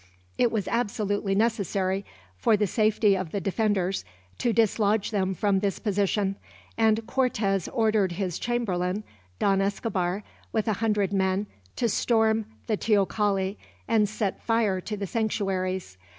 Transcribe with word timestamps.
It 0.35 0.51
was 0.51 0.67
absolutely 0.67 1.35
necessary, 1.35 2.03
for 2.35 2.57
the 2.57 2.65
safety 2.65 3.15
of 3.15 3.29
the 3.29 3.39
defenders, 3.39 4.03
to 4.39 4.51
dislodge 4.51 5.11
them 5.11 5.35
from 5.35 5.59
this 5.59 5.77
position; 5.77 6.37
and 6.75 7.05
Cortez 7.05 7.67
ordered 7.67 8.13
his 8.13 8.39
chamberlain, 8.39 9.03
Don 9.37 9.61
Escobar, 9.61 10.23
with 10.51 10.67
a 10.67 10.73
hundred 10.81 11.13
men, 11.13 11.45
to 11.75 11.87
storm 11.87 12.45
the 12.65 12.77
teocalli 12.77 13.57
and 13.87 14.09
set 14.09 14.41
fire 14.41 14.81
to 14.81 14.97
the 14.97 15.05
sanctuaries. 15.05 15.97